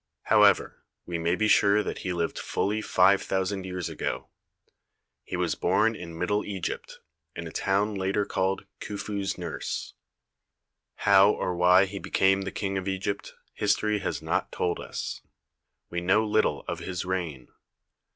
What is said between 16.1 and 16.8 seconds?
little of